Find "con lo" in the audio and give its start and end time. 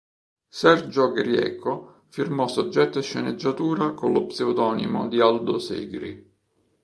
3.91-4.25